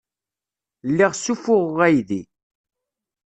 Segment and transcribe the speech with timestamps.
[0.89, 2.21] Lliɣ ssuffuɣeɣ aydi.